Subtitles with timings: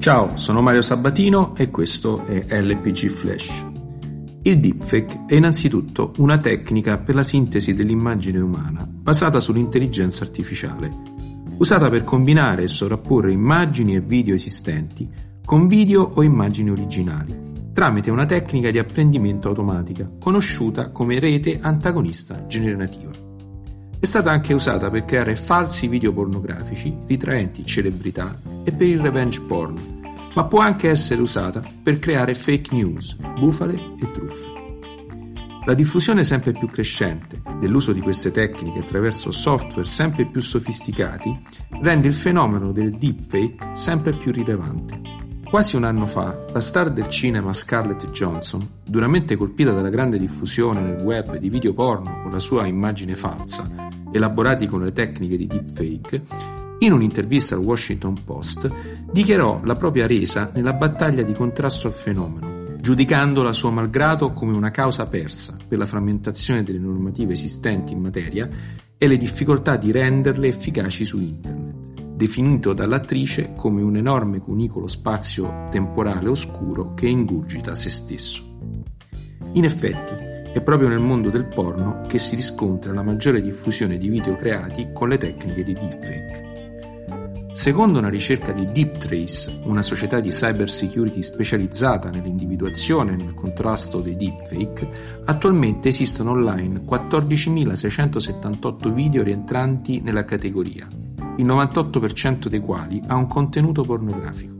[0.00, 3.66] Ciao, sono Mario Sabatino e questo è LPG Flash.
[4.40, 10.90] Il deepfake è innanzitutto una tecnica per la sintesi dell'immagine umana basata sull'intelligenza artificiale,
[11.58, 15.06] usata per combinare e sovrapporre immagini e video esistenti
[15.44, 22.46] con video o immagini originali, tramite una tecnica di apprendimento automatica conosciuta come rete antagonista
[22.46, 23.10] generativa.
[24.00, 29.40] È stata anche usata per creare falsi video pornografici ritraenti celebrità e per il revenge
[29.42, 30.00] porn,
[30.34, 34.58] ma può anche essere usata per creare fake news, bufale e truffe.
[35.66, 41.38] La diffusione sempre più crescente dell'uso di queste tecniche attraverso software sempre più sofisticati
[41.82, 45.18] rende il fenomeno del deepfake sempre più rilevante.
[45.44, 50.80] Quasi un anno fa, la star del cinema Scarlett Johansson, duramente colpita dalla grande diffusione
[50.80, 53.68] nel web di video porno con la sua immagine falsa,
[54.12, 56.22] elaborati con le tecniche di deepfake,
[56.82, 58.70] in un'intervista al Washington Post
[59.10, 64.70] dichiarò la propria resa nella battaglia di contrasto al fenomeno, giudicandola suo malgrado come una
[64.70, 68.48] causa persa per la frammentazione delle normative esistenti in materia
[68.96, 75.68] e le difficoltà di renderle efficaci su Internet, definito dall'attrice come un enorme cunicolo spazio
[75.70, 78.42] temporale oscuro che ingurgita se stesso.
[79.52, 84.08] In effetti, è proprio nel mondo del porno che si riscontra la maggiore diffusione di
[84.08, 86.49] video creati con le tecniche di deepfake.
[87.60, 94.00] Secondo una ricerca di DeepTrace, una società di cyber security specializzata nell'individuazione e nel contrasto
[94.00, 100.88] dei deepfake, attualmente esistono online 14.678 video rientranti nella categoria,
[101.36, 104.54] il 98% dei quali ha un contenuto pornografico.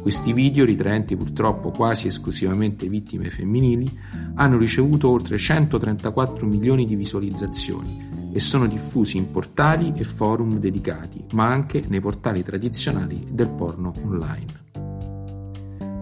[0.00, 3.94] Questi video, ritraenti purtroppo quasi esclusivamente vittime femminili,
[4.36, 11.24] hanno ricevuto oltre 134 milioni di visualizzazioni e sono diffusi in portali e forum dedicati,
[11.32, 14.60] ma anche nei portali tradizionali del porno online.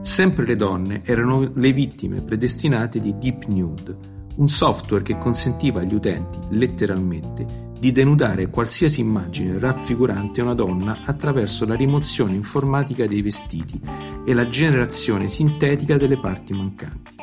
[0.02, 5.94] Sempre le donne erano le vittime predestinate di Deep Nude, un software che consentiva agli
[5.94, 13.80] utenti, letteralmente, di denudare qualsiasi immagine raffigurante una donna attraverso la rimozione informatica dei vestiti
[14.24, 17.19] e la generazione sintetica delle parti mancanti.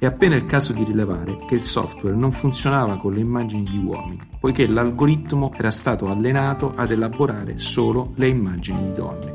[0.00, 3.76] È appena il caso di rilevare che il software non funzionava con le immagini di
[3.76, 9.34] uomini, poiché l'algoritmo era stato allenato ad elaborare solo le immagini di donne.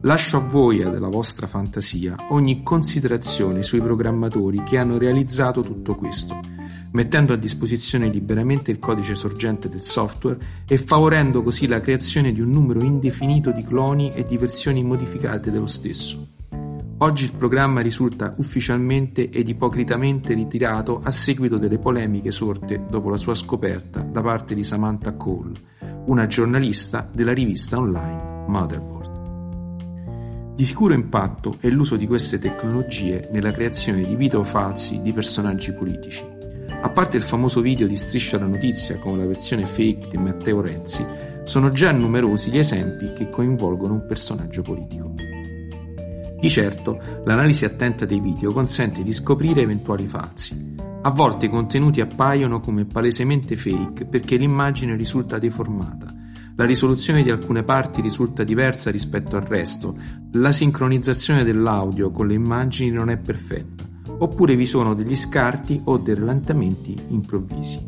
[0.00, 5.94] Lascio a voi e della vostra fantasia ogni considerazione sui programmatori che hanno realizzato tutto
[5.94, 6.40] questo,
[6.90, 12.40] mettendo a disposizione liberamente il codice sorgente del software e favorendo così la creazione di
[12.40, 16.37] un numero indefinito di cloni e di versioni modificate dello stesso.
[17.00, 23.16] Oggi il programma risulta ufficialmente ed ipocritamente ritirato a seguito delle polemiche sorte dopo la
[23.16, 25.52] sua scoperta da parte di Samantha Cole,
[26.06, 30.56] una giornalista della rivista online Motherboard.
[30.56, 35.72] Di sicuro impatto è l'uso di queste tecnologie nella creazione di video falsi di personaggi
[35.72, 36.24] politici.
[36.80, 40.60] A parte il famoso video di Striscia la notizia come la versione fake di Matteo
[40.60, 41.06] Renzi,
[41.44, 45.27] sono già numerosi gli esempi che coinvolgono un personaggio politico.
[46.40, 50.76] Di certo, l'analisi attenta dei video consente di scoprire eventuali falsi.
[51.02, 56.14] A volte i contenuti appaiono come palesemente fake perché l'immagine risulta deformata,
[56.54, 59.96] la risoluzione di alcune parti risulta diversa rispetto al resto,
[60.32, 63.84] la sincronizzazione dell'audio con le immagini non è perfetta,
[64.18, 67.80] oppure vi sono degli scarti o dei rallentamenti improvvisi.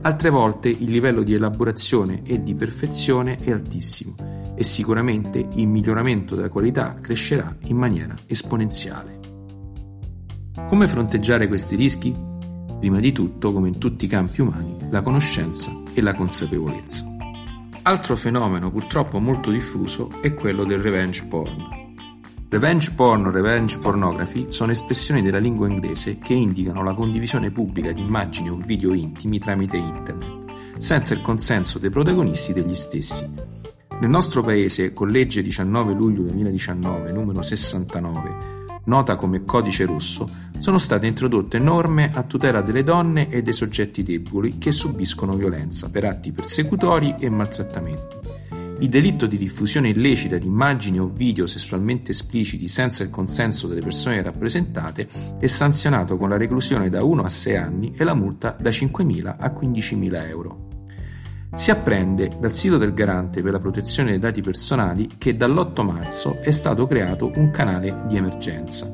[0.00, 6.36] Altre volte il livello di elaborazione e di perfezione è altissimo e sicuramente il miglioramento
[6.36, 9.18] della qualità crescerà in maniera esponenziale.
[10.68, 12.14] Come fronteggiare questi rischi?
[12.78, 17.04] Prima di tutto, come in tutti i campi umani, la conoscenza e la consapevolezza.
[17.82, 21.96] Altro fenomeno purtroppo molto diffuso è quello del revenge porn.
[22.48, 27.90] Revenge porn o revenge pornography sono espressioni della lingua inglese che indicano la condivisione pubblica
[27.90, 33.50] di immagini o video intimi tramite internet, senza il consenso dei protagonisti degli stessi,
[34.02, 40.28] nel nostro paese, con legge 19 luglio 2019 numero 69, nota come Codice Rosso,
[40.58, 45.88] sono state introdotte norme a tutela delle donne e dei soggetti deboli che subiscono violenza
[45.88, 48.16] per atti persecutori e maltrattamenti.
[48.80, 53.82] Il delitto di diffusione illecita di immagini o video sessualmente espliciti senza il consenso delle
[53.82, 55.06] persone rappresentate
[55.38, 59.36] è sanzionato con la reclusione da 1 a 6 anni e la multa da 5.000
[59.38, 60.71] a 15.000 euro.
[61.54, 66.40] Si apprende dal sito del Garante per la protezione dei dati personali che dall'8 marzo
[66.40, 68.90] è stato creato un canale di emergenza.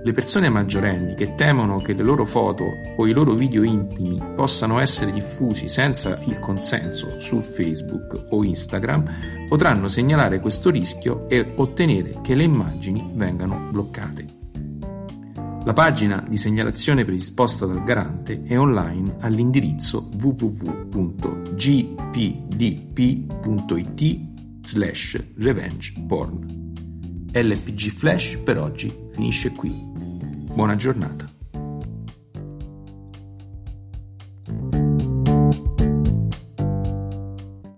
[0.00, 2.64] Le persone maggiorenni che temono che le loro foto
[2.96, 9.46] o i loro video intimi possano essere diffusi senza il consenso su Facebook o Instagram
[9.48, 14.37] potranno segnalare questo rischio e ottenere che le immagini vengano bloccate.
[15.68, 20.66] La pagina di segnalazione predisposta dal garante è online all'indirizzo www.gpdp.it
[24.62, 26.72] slash revengeporn.
[27.30, 29.70] LPG Flash per oggi finisce qui.
[30.54, 31.37] Buona giornata.